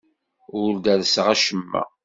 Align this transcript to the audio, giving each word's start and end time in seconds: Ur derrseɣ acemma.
Ur 0.61 0.71
derrseɣ 0.83 1.27
acemma. 1.35 1.83